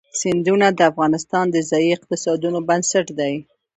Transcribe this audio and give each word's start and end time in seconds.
سیندونه 0.19 0.67
د 0.73 0.79
افغانستان 0.91 1.45
د 1.51 1.57
ځایي 1.69 1.89
اقتصادونو 1.97 2.59
بنسټ 2.67 3.07
دی. 3.19 3.33